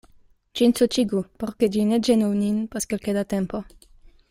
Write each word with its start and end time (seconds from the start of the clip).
Ĝin 0.59 0.71
suĉigu, 0.79 1.21
por 1.43 1.51
ke 1.59 1.69
ĝi 1.77 1.85
ne 1.91 2.01
ĝenu 2.09 2.31
nin, 2.41 2.59
post 2.73 2.93
kelke 2.95 3.17
da 3.21 3.27
tempo. 3.37 3.63